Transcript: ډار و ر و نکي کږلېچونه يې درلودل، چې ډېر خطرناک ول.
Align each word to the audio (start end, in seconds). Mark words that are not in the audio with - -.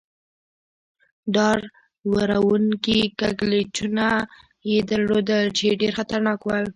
ډار 1.35 1.59
و 2.11 2.13
ر 2.29 2.31
و 2.45 2.49
نکي 2.67 3.01
کږلېچونه 3.19 4.07
يې 4.69 4.77
درلودل، 4.89 5.45
چې 5.57 5.77
ډېر 5.81 5.91
خطرناک 5.99 6.39
ول. 6.45 6.65